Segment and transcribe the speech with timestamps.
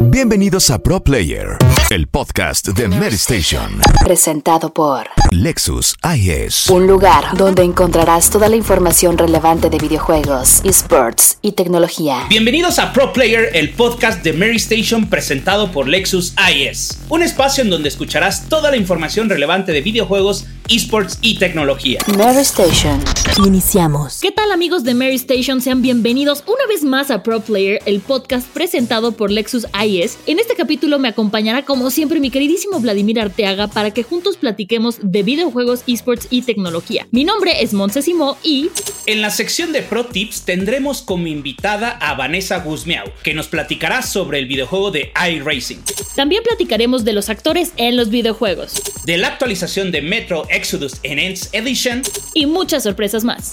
[0.00, 1.56] Bienvenidos a Pro Player,
[1.90, 3.78] el podcast de Mary Station.
[4.02, 6.68] Presentado por Lexus IS.
[6.70, 12.24] Un lugar donde encontrarás toda la información relevante de videojuegos, esports y tecnología.
[12.28, 17.00] Bienvenidos a Pro Player, el podcast de Mary Station presentado por Lexus IS.
[17.10, 22.00] Un espacio en donde escucharás toda la información relevante de videojuegos, esports y tecnología.
[22.16, 23.02] Mary Station.
[23.44, 24.20] Iniciamos.
[24.20, 25.60] ¿Qué tal amigos de Mary Station?
[25.60, 30.18] Sean bienvenidos una vez más a Pro Player, el podcast presentado por Lexus IS.
[30.26, 34.98] En este capítulo me acompañará como siempre mi queridísimo Vladimir Arteaga para que juntos platiquemos
[35.02, 37.08] de videojuegos, esports y tecnología.
[37.10, 38.70] Mi nombre es Montse Simó y...
[39.06, 44.02] En la sección de Pro Tips tendremos como invitada a Vanessa Guzmiao, que nos platicará
[44.02, 45.82] sobre el videojuego de iRacing.
[46.14, 48.74] También platicaremos de los actores en los videojuegos.
[49.04, 52.02] De la actualización de Metro Exodus Enhanced Edition.
[52.34, 53.52] Y muchas sorpresas más.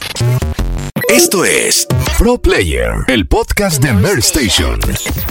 [1.12, 1.86] Esto es
[2.18, 4.80] Pro Player, el podcast de Mary Station.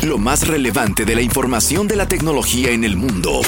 [0.03, 3.41] Lo más relevante de la información de la tecnología en el mundo.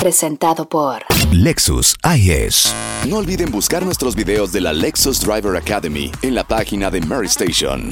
[0.00, 2.74] Presentado por Lexus IS.
[3.06, 7.26] No olviden buscar nuestros videos de la Lexus Driver Academy en la página de Mary
[7.26, 7.90] Station.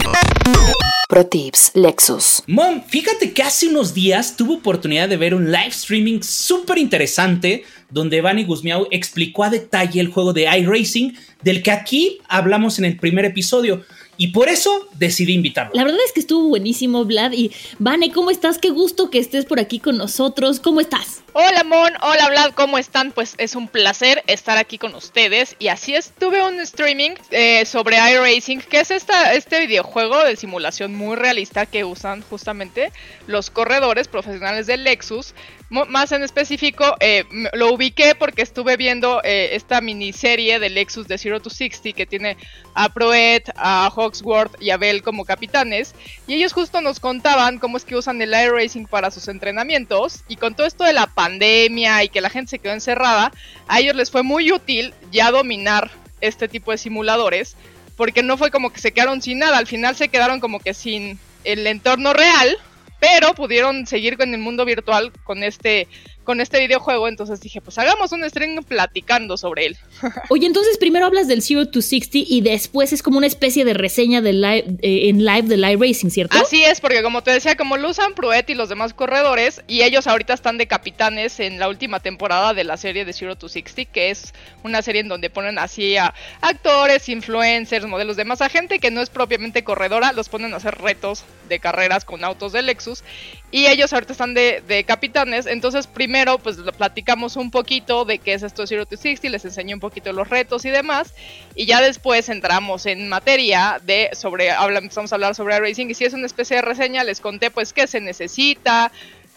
[1.11, 2.43] Pro Tips Lexus.
[2.47, 7.65] Mom, fíjate que hace unos días tuve oportunidad de ver un live streaming súper interesante
[7.91, 12.85] donde Vani Guzmiao explicó a detalle el juego de iRacing del que aquí hablamos en
[12.85, 13.83] el primer episodio.
[14.17, 15.73] Y por eso decidí invitarlo.
[15.75, 17.33] La verdad es que estuvo buenísimo, Vlad.
[17.33, 18.59] Y Vane, ¿cómo estás?
[18.59, 20.61] Qué gusto que estés por aquí con nosotros.
[20.61, 21.22] ¿Cómo estás?
[21.35, 21.95] Hola, Mon.
[22.03, 22.53] Hola, Vlad.
[22.53, 23.11] ¿Cómo están?
[23.11, 25.57] Pues es un placer estar aquí con ustedes.
[25.59, 30.95] Y así es, tuve un streaming eh, sobre iRacing, que es este videojuego de simulación
[30.95, 32.93] muy realista que usan justamente
[33.27, 35.35] los corredores profesionales de Lexus.
[35.71, 41.17] Más en específico, eh, lo ubiqué porque estuve viendo eh, esta miniserie de Lexus de
[41.17, 42.37] Zero to 60 que tiene
[42.75, 45.95] a Proet, a Hawksworth y a Bell como capitanes.
[46.27, 50.25] Y ellos justo nos contaban cómo es que usan el iRacing para sus entrenamientos.
[50.29, 53.33] Y con todo esto de la pandemia y que la gente se quedó encerrada,
[53.69, 57.57] a ellos les fue muy útil ya dominar este tipo de simuladores.
[57.97, 60.75] Porque no fue como que se quedaron sin nada, al final se quedaron como que
[60.75, 62.57] sin el entorno real,
[62.99, 65.87] pero pudieron seguir con el mundo virtual con este
[66.25, 69.77] con este videojuego, entonces dije, pues hagamos un stream platicando sobre él.
[70.31, 73.75] Oye, entonces primero hablas del Zero to 60 y después es como una especie de
[73.75, 76.37] reseña de live, eh, en live de live racing, ¿cierto?
[76.39, 79.83] Así es, porque como te decía, como lo usan Pruett y los demás corredores, y
[79.83, 83.49] ellos ahorita están de capitanes en la última temporada de la serie de Zero to
[83.49, 88.43] 60, que es una serie en donde ponen así a actores, influencers, modelos de más
[88.43, 92.25] a gente que no es propiamente corredora, los ponen a hacer retos de carreras con
[92.25, 93.03] autos de Lexus,
[93.51, 96.12] y ellos ahorita están de, de capitanes, entonces primero
[96.43, 99.75] pues lo platicamos un poquito de qué es esto de Zero to 60, les enseñé
[99.75, 101.15] un poquito los retos y demás,
[101.55, 106.05] y ya después entramos en materia de sobre, empezamos a hablar sobre racing, y si
[106.05, 108.93] es una especie de reseña, les conté pues qué se necesita,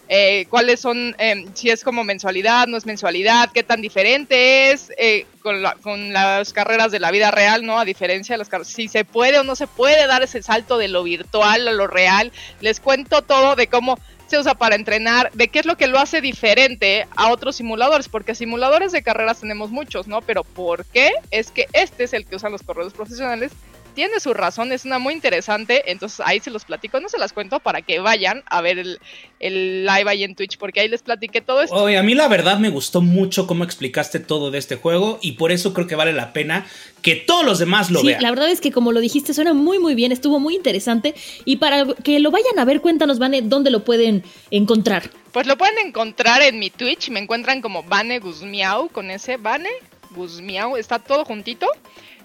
[0.08, 4.92] eh, cuáles son, eh, si es como mensualidad, no es mensualidad, qué tan diferente es
[4.98, 7.80] eh, con, la, con, las carreras de la vida real, ¿no?
[7.80, 10.78] A diferencia de las carreras, si se puede o no se puede dar ese salto
[10.78, 12.30] de lo virtual a lo real.
[12.60, 15.98] Les cuento todo de cómo se usa para entrenar, de qué es lo que lo
[15.98, 20.20] hace diferente a otros simuladores, porque simuladores de carreras tenemos muchos, ¿no?
[20.22, 21.12] Pero ¿por qué?
[21.30, 23.52] Es que este es el que usan los corredores profesionales
[23.96, 27.32] tiene su razón, es una muy interesante, entonces ahí se los platico, no se las
[27.32, 29.00] cuento para que vayan a ver el,
[29.40, 31.74] el live ahí en Twitch, porque ahí les platiqué todo esto.
[31.74, 35.32] Oye, a mí la verdad me gustó mucho cómo explicaste todo de este juego y
[35.32, 36.66] por eso creo que vale la pena
[37.00, 38.22] que todos los demás lo sí, vean.
[38.22, 41.14] La verdad es que como lo dijiste, suena muy muy bien, estuvo muy interesante
[41.46, 45.10] y para que lo vayan a ver, cuéntanos, Vane, dónde lo pueden encontrar.
[45.32, 49.70] Pues lo pueden encontrar en mi Twitch, me encuentran como Vane Guzmiau, con ese Vane
[50.10, 51.66] Guzmiau, está todo juntito.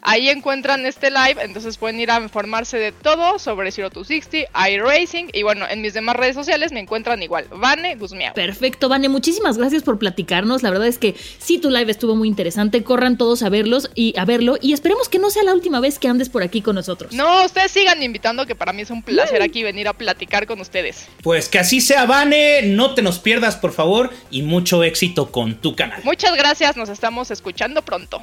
[0.04, 4.50] Ahí encuentran este live, entonces pueden ir a informarse de todo sobre Zero to 60,
[4.70, 8.34] iRacing y bueno, en mis demás redes sociales me encuentran igual, Vane Guzmiao.
[8.34, 10.64] Perfecto, Vane, muchísimas gracias por platicarnos.
[10.64, 12.84] La verdad es que sí, tu live estuvo muy interesante.
[12.84, 16.00] Corran todos a verlos y a verlo y esperemos que no sea la última vez
[16.00, 17.14] que andes por aquí con nosotros.
[17.14, 20.60] No, ustedes sigan invitando, que para mí es un placer aquí venir a platicar con
[20.62, 21.08] ustedes.
[21.22, 25.62] Pues que así sea, Vane, no te nos pierdas, por favor, y mucho éxito con
[25.62, 26.02] tu canal.
[26.04, 28.22] Muchas gracias, nos estamos escuchando pronto.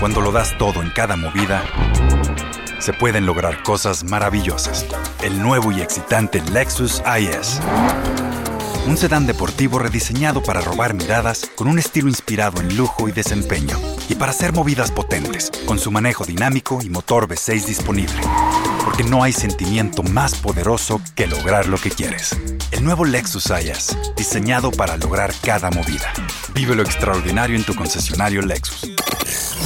[0.00, 1.64] Cuando lo das todo en cada movida,
[2.78, 4.86] se pueden lograr cosas maravillosas.
[5.22, 7.60] El nuevo y excitante Lexus IS.
[8.86, 13.76] Un sedán deportivo rediseñado para robar miradas con un estilo inspirado en lujo y desempeño.
[14.08, 18.20] Y para hacer movidas potentes, con su manejo dinámico y motor V6 disponible.
[18.88, 22.34] Porque no hay sentimiento más poderoso que lograr lo que quieres.
[22.70, 26.10] El nuevo Lexus IS, diseñado para lograr cada movida.
[26.54, 28.90] Vive lo extraordinario en tu concesionario Lexus.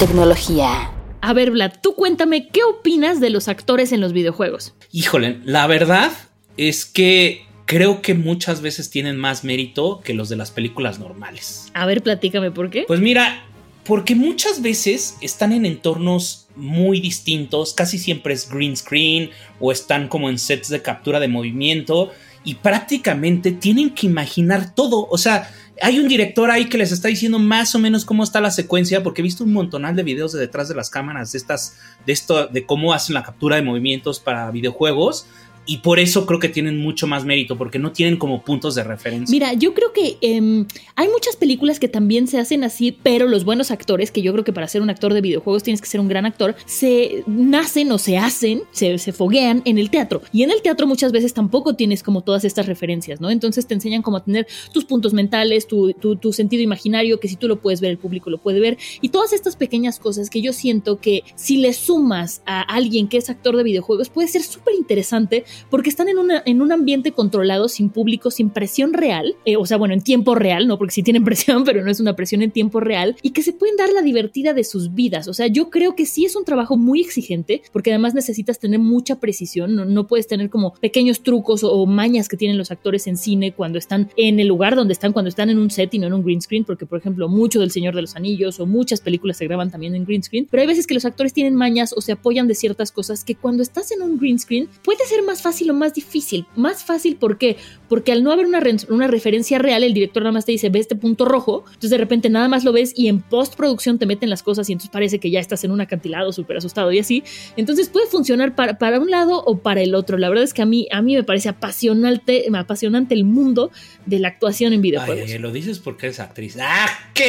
[0.00, 0.90] Tecnología.
[1.20, 4.74] A ver, Vlad, tú cuéntame, ¿qué opinas de los actores en los videojuegos?
[4.90, 6.10] Híjole, la verdad
[6.56, 11.70] es que creo que muchas veces tienen más mérito que los de las películas normales.
[11.74, 12.86] A ver, platícame por qué.
[12.88, 13.44] Pues mira,
[13.84, 20.08] porque muchas veces están en entornos muy distintos, casi siempre es green screen o están
[20.08, 22.10] como en sets de captura de movimiento
[22.44, 25.50] y prácticamente tienen que imaginar todo, o sea,
[25.80, 29.02] hay un director ahí que les está diciendo más o menos cómo está la secuencia,
[29.02, 31.76] porque he visto un montonal de videos de detrás de las cámaras de estas,
[32.06, 35.26] de esto, de cómo hacen la captura de movimientos para videojuegos
[35.64, 38.84] y por eso creo que tienen mucho más mérito, porque no tienen como puntos de
[38.84, 39.32] referencia.
[39.32, 40.66] Mira, yo creo que eh,
[40.96, 44.44] hay muchas películas que también se hacen así, pero los buenos actores, que yo creo
[44.44, 47.92] que para ser un actor de videojuegos tienes que ser un gran actor, se nacen
[47.92, 50.22] o se hacen, se, se foguean en el teatro.
[50.32, 53.30] Y en el teatro muchas veces tampoco tienes como todas estas referencias, ¿no?
[53.30, 57.28] Entonces te enseñan como a tener tus puntos mentales, tu, tu, tu sentido imaginario, que
[57.28, 58.78] si tú lo puedes ver, el público lo puede ver.
[59.00, 63.18] Y todas estas pequeñas cosas que yo siento que si le sumas a alguien que
[63.18, 67.12] es actor de videojuegos, puede ser súper interesante porque están en, una, en un ambiente
[67.12, 70.78] controlado, sin público, sin presión real, eh, o sea, bueno, en tiempo real, ¿no?
[70.78, 73.52] Porque sí tienen presión, pero no es una presión en tiempo real, y que se
[73.52, 75.28] pueden dar la divertida de sus vidas.
[75.28, 78.80] O sea, yo creo que sí es un trabajo muy exigente, porque además necesitas tener
[78.80, 83.06] mucha precisión, no, no puedes tener como pequeños trucos o, mañas que tienen los actores
[83.06, 85.98] en cine cuando están en el lugar donde están, cuando están en un set y
[85.98, 88.66] no en un green screen, porque por ejemplo, mucho del Señor de los Anillos o
[88.66, 91.54] muchas películas se graban también en green screen, pero hay veces que los actores tienen
[91.54, 95.04] mañas o se apoyan de ciertas cosas que cuando estás en un green screen puede
[95.06, 96.46] ser más fácil o más difícil.
[96.56, 97.56] Más fácil, ¿por qué?
[97.88, 100.70] Porque al no haber una, re una referencia real, el director nada más te dice,
[100.70, 104.06] ve este punto rojo, entonces de repente nada más lo ves y en postproducción te
[104.06, 106.98] meten las cosas y entonces parece que ya estás en un acantilado súper asustado y
[106.98, 107.22] así.
[107.56, 110.16] Entonces puede funcionar para, para, un lado o para el otro.
[110.16, 113.70] La verdad es que a mí, a mí me parece apasionante, apasionante el mundo
[114.06, 115.30] de la actuación en videojuegos.
[115.30, 116.56] Ay, lo dices porque eres actriz.
[116.60, 117.28] ¡Ah, qué!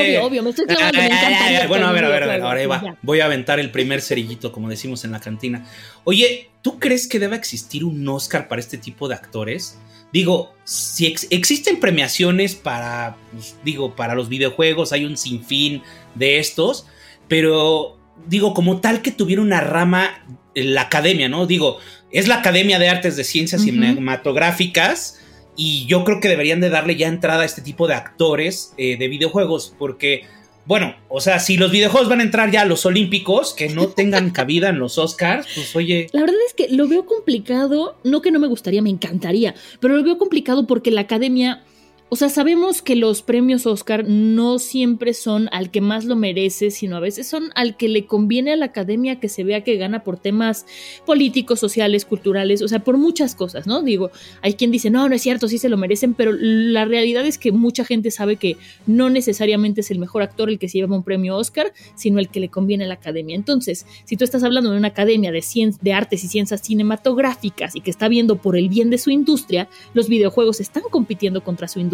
[0.00, 1.66] Obvio, obvio, me estoy clavando, me.
[1.66, 2.98] Bueno, a ver, a ver, a ver, ahora va.
[3.02, 5.66] Voy a aventar el primer cerillito, como decimos en la cantina.
[6.04, 9.78] Oye, ¿tú crees que deba existir un Oscar para este tipo de actores?
[10.14, 15.82] Digo, si ex existen premiaciones para, pues, digo, para los videojuegos, hay un sinfín
[16.14, 16.86] de estos,
[17.28, 20.24] pero digo, como tal que tuviera una rama
[20.54, 21.46] en la academia, ¿no?
[21.46, 21.78] Digo,
[22.10, 23.70] es la Academia de Artes de Ciencias uh -huh.
[23.70, 25.20] Cinematográficas
[25.56, 28.96] y yo creo que deberían de darle ya entrada a este tipo de actores eh,
[28.96, 30.22] de videojuegos, porque
[30.66, 33.88] bueno, o sea, si los videojuegos van a entrar ya a los olímpicos, que no
[33.88, 36.08] tengan cabida en los Oscars, pues oye.
[36.12, 39.96] La verdad es que lo veo complicado, no que no me gustaría, me encantaría, pero
[39.96, 41.64] lo veo complicado porque la academia,
[42.10, 46.70] o sea, sabemos que los premios Oscar no siempre son al que más lo merece,
[46.70, 49.76] sino a veces son al que le conviene a la academia que se vea que
[49.78, 50.66] gana por temas
[51.06, 53.82] políticos, sociales, culturales, o sea, por muchas cosas, ¿no?
[53.82, 54.10] Digo,
[54.42, 57.38] hay quien dice, no, no es cierto, sí se lo merecen, pero la realidad es
[57.38, 60.94] que mucha gente sabe que no necesariamente es el mejor actor el que se lleva
[60.94, 63.34] un premio Oscar, sino el que le conviene a la academia.
[63.34, 65.42] Entonces, si tú estás hablando de una academia de,
[65.80, 69.68] de artes y ciencias cinematográficas y que está viendo por el bien de su industria,
[69.94, 71.93] los videojuegos están compitiendo contra su industria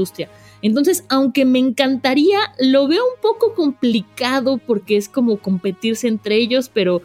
[0.62, 6.70] entonces, aunque me encantaría, lo veo un poco complicado porque es como competirse entre ellos,
[6.72, 7.02] pero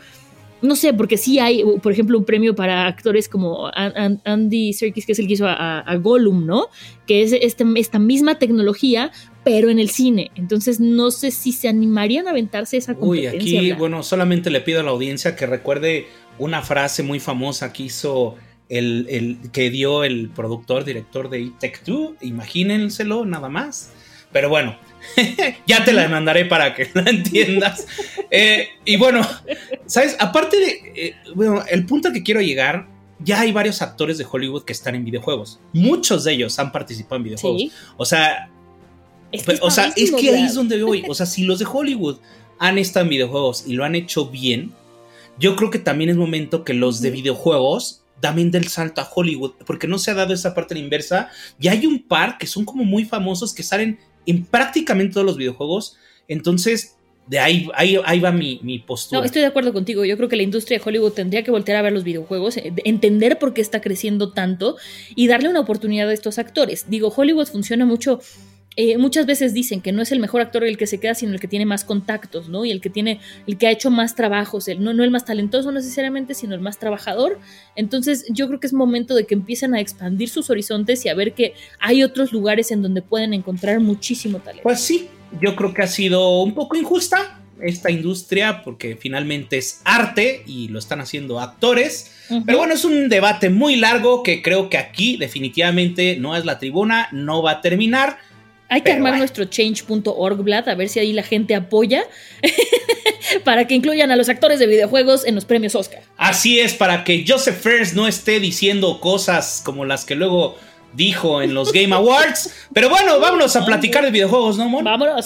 [0.61, 5.11] no sé, porque sí hay, por ejemplo, un premio para actores como Andy Serkis, que
[5.11, 6.69] es el que hizo a, a Gollum, ¿no?
[7.05, 9.11] Que es este, esta misma tecnología,
[9.43, 10.31] pero en el cine.
[10.35, 13.61] Entonces, no sé si se animarían a aventarse esa competencia.
[13.61, 16.07] Uy, aquí, bueno, solamente le pido a la audiencia que recuerde
[16.39, 18.35] una frase muy famosa que hizo
[18.69, 23.91] el, el, que dio el productor, director de Tech 2, imagínenselo nada más.
[24.31, 24.77] Pero bueno,
[25.67, 27.87] ya te la mandaré para que la entiendas.
[28.31, 29.25] eh, y bueno,
[29.85, 30.17] ¿sabes?
[30.19, 32.87] Aparte de, eh, bueno, el punto al que quiero llegar,
[33.19, 35.59] ya hay varios actores de Hollywood que están en videojuegos.
[35.73, 37.61] Muchos de ellos han participado en videojuegos.
[37.61, 37.71] ¿Sí?
[37.97, 38.49] O sea,
[39.31, 41.03] es que, o sea, es que ahí es donde voy.
[41.09, 42.17] O sea, si los de Hollywood
[42.59, 44.73] han estado en videojuegos y lo han hecho bien,
[45.37, 49.53] yo creo que también es momento que los de videojuegos también del salto a Hollywood,
[49.65, 51.29] porque no se ha dado esa parte la inversa.
[51.59, 55.37] Y hay un par que son como muy famosos que salen en prácticamente todos los
[55.37, 55.97] videojuegos.
[56.27, 56.95] Entonces,
[57.27, 59.19] de ahí, ahí, ahí va mi, mi, postura.
[59.19, 60.05] No, estoy de acuerdo contigo.
[60.05, 62.71] Yo creo que la industria de Hollywood tendría que voltear a ver los videojuegos, eh,
[62.83, 64.77] entender por qué está creciendo tanto
[65.15, 66.85] y darle una oportunidad a estos actores.
[66.87, 68.19] Digo, Hollywood funciona mucho
[68.77, 71.33] eh, muchas veces dicen que no es el mejor actor el que se queda, sino
[71.33, 72.65] el que tiene más contactos, ¿no?
[72.65, 75.23] Y el que tiene, el que ha hecho más trabajos, el, no, no el más
[75.23, 77.39] talentoso necesariamente, sino el más trabajador.
[77.75, 81.13] Entonces, yo creo que es momento de que empiecen a expandir sus horizontes y a
[81.13, 84.63] ver que hay otros lugares en donde pueden encontrar muchísimo talento.
[84.63, 85.07] Pues sí,
[85.41, 90.67] yo creo que ha sido un poco injusta esta industria porque finalmente es arte y
[90.67, 92.11] lo están haciendo actores.
[92.29, 92.43] Uh -huh.
[92.45, 96.59] Pero bueno, es un debate muy largo que creo que aquí definitivamente no es la
[96.59, 98.17] tribuna, no va a terminar.
[98.67, 99.19] Hay que Pero armar bueno.
[99.19, 102.03] nuestro change.org, Vlad, a ver si ahí la gente apoya
[103.43, 106.01] para que incluyan a los actores de videojuegos en los premios Oscar.
[106.17, 110.57] Así es, para que Joseph Fares no esté diciendo cosas como las que luego
[110.93, 112.53] dijo en los Game Awards.
[112.73, 114.83] Pero bueno, vámonos a platicar de videojuegos, ¿no, Mon?
[114.83, 115.25] Vámonos.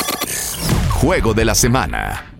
[0.89, 2.33] Juego de la semana.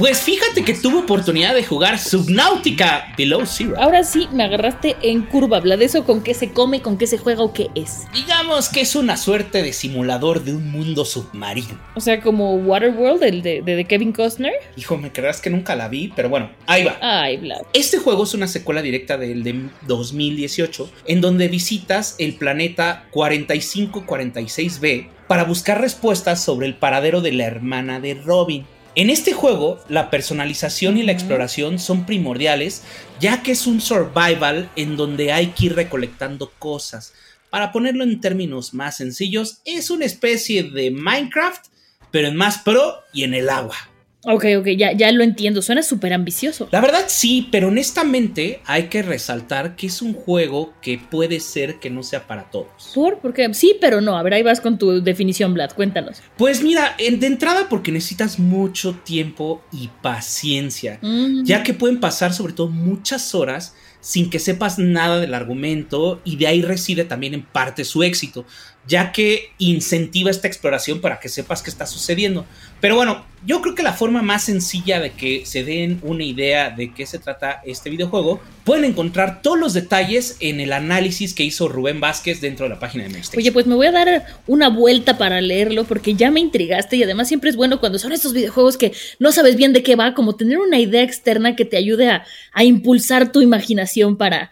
[0.00, 3.74] Pues fíjate que tuve oportunidad de jugar Subnautica Below Zero.
[3.78, 5.58] Ahora sí me agarraste en curva.
[5.58, 8.06] Habla de eso, con qué se come, con qué se juega o qué es.
[8.14, 11.78] Digamos que es una suerte de simulador de un mundo submarino.
[11.94, 14.54] O sea, como Waterworld, el de, de, de Kevin Costner.
[14.74, 16.96] Hijo, me creerás que nunca la vi, pero bueno, ahí va.
[17.02, 17.60] Ay, bla.
[17.74, 25.08] Este juego es una secuela directa del de 2018, en donde visitas el planeta 4546b
[25.28, 28.64] para buscar respuestas sobre el paradero de la hermana de Robin.
[29.00, 32.82] En este juego, la personalización y la exploración son primordiales,
[33.18, 37.14] ya que es un survival en donde hay que ir recolectando cosas.
[37.48, 41.64] Para ponerlo en términos más sencillos, es una especie de Minecraft,
[42.10, 43.76] pero en más pro y en el agua.
[44.24, 45.62] Ok, ok, ya, ya lo entiendo.
[45.62, 46.68] Suena súper ambicioso.
[46.72, 51.80] La verdad sí, pero honestamente hay que resaltar que es un juego que puede ser
[51.80, 52.92] que no sea para todos.
[52.94, 53.18] ¿Por?
[53.20, 54.18] Porque sí, pero no.
[54.18, 55.70] A ver, ahí vas con tu definición, Vlad.
[55.72, 56.18] Cuéntanos.
[56.36, 61.44] Pues mira, de entrada porque necesitas mucho tiempo y paciencia, Mm.
[61.44, 66.36] ya que pueden pasar sobre todo muchas horas sin que sepas nada del argumento y
[66.36, 68.44] de ahí reside también en parte su éxito,
[68.86, 72.46] ya que incentiva esta exploración para que sepas qué está sucediendo.
[72.80, 76.70] Pero bueno, yo creo que la forma más sencilla de que se den una idea
[76.70, 81.44] de qué se trata este videojuego, pueden encontrar todos los detalles en el análisis que
[81.44, 83.40] hizo Rubén Vázquez dentro de la página de Mainstation.
[83.40, 87.02] Oye, pues me voy a dar una vuelta para leerlo porque ya me intrigaste y
[87.02, 90.14] además siempre es bueno cuando son estos videojuegos que no sabes bien de qué va,
[90.14, 94.50] como tener una idea externa que te ayude a, a impulsar tu imaginación para,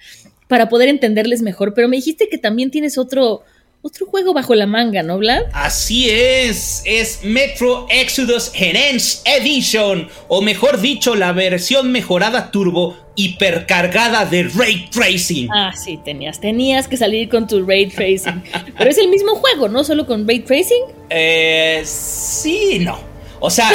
[0.49, 1.75] para poder entenderles mejor.
[1.75, 3.45] Pero me dijiste que también tienes otro,
[3.83, 5.43] otro juego bajo la manga, ¿no, Vlad?
[5.53, 14.25] Así es, es Metro Exodus Enhanced Edition, o mejor dicho, la versión mejorada turbo hipercargada
[14.25, 15.49] de Ray Tracing.
[15.53, 18.45] Ah, sí, tenías, tenías que salir con tu ray tracing.
[18.79, 19.83] Pero es el mismo juego, ¿no?
[19.83, 20.85] Solo con ray tracing.
[21.11, 22.97] Eh, sí, no.
[23.41, 23.71] O sea,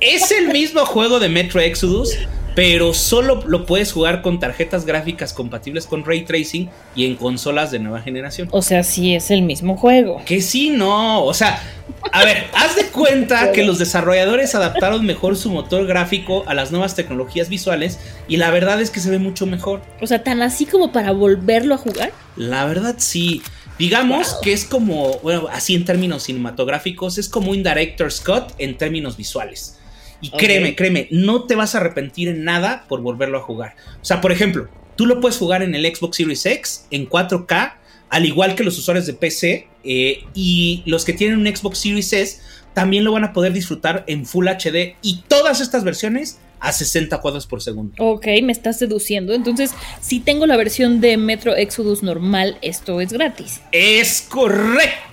[0.00, 2.16] es el mismo juego de Metro Exodus,
[2.58, 7.70] pero solo lo puedes jugar con tarjetas gráficas compatibles con Ray Tracing y en consolas
[7.70, 8.48] de nueva generación.
[8.50, 10.20] O sea, sí es el mismo juego.
[10.24, 11.22] Que sí, no.
[11.24, 11.62] O sea,
[12.10, 16.72] a ver, haz de cuenta que los desarrolladores adaptaron mejor su motor gráfico a las
[16.72, 19.80] nuevas tecnologías visuales y la verdad es que se ve mucho mejor.
[20.00, 22.10] O sea, tan así como para volverlo a jugar.
[22.34, 23.40] La verdad sí.
[23.78, 28.76] Digamos que es como, bueno, así en términos cinematográficos, es como un director's cut en
[28.76, 29.78] términos visuales.
[30.20, 33.76] Y créeme, créeme, no te vas a arrepentir en nada por volverlo a jugar.
[34.02, 37.74] O sea, por ejemplo, tú lo puedes jugar en el Xbox Series X en 4K,
[38.08, 42.12] al igual que los usuarios de PC, eh, y los que tienen un Xbox Series
[42.12, 42.40] S
[42.74, 47.20] también lo van a poder disfrutar en Full HD y todas estas versiones a 60
[47.20, 47.94] cuadros por segundo.
[47.98, 49.32] Ok, me estás seduciendo.
[49.32, 53.60] Entonces, si tengo la versión de Metro Exodus normal, esto es gratis.
[53.72, 55.07] Es correcto,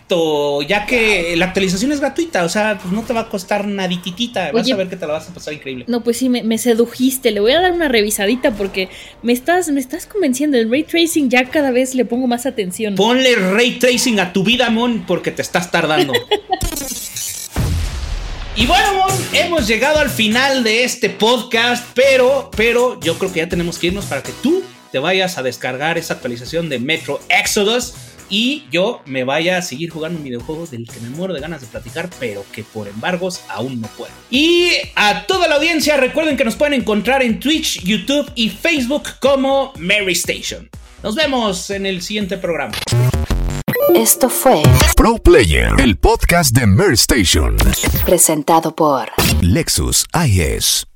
[0.67, 4.51] ya que la actualización es gratuita, o sea, pues no te va a costar nadititita,
[4.51, 4.73] vas Oye.
[4.73, 5.85] a ver que te la vas a pasar increíble.
[5.87, 7.31] No, pues sí, me, me sedujiste.
[7.31, 8.89] Le voy a dar una revisadita porque
[9.23, 10.57] me estás, me estás convenciendo.
[10.57, 12.95] El ray tracing ya cada vez le pongo más atención.
[12.95, 16.13] Ponle ray tracing a tu vida, Mon, porque te estás tardando.
[18.57, 23.39] Y bueno, Mon, hemos llegado al final de este podcast, pero, pero yo creo que
[23.39, 27.19] ya tenemos que irnos para que tú te vayas a descargar esa actualización de Metro
[27.27, 27.95] Exodus
[28.29, 31.61] y yo me vaya a seguir jugando un videojuego del que me muero de ganas
[31.61, 34.11] de platicar, pero que por embargos aún no puedo.
[34.29, 39.03] Y a toda la audiencia, recuerden que nos pueden encontrar en Twitch, YouTube y Facebook
[39.19, 40.69] como Mary Station.
[41.03, 42.73] Nos vemos en el siguiente programa.
[43.93, 44.63] Esto fue
[44.95, 47.55] Pro Player, el podcast de Mer Station.
[48.05, 49.09] presentado por
[49.41, 50.87] Lexus IS.